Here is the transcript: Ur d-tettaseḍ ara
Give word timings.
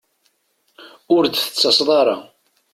Ur 1.15 1.23
d-tettaseḍ 1.27 1.87
ara 2.01 2.15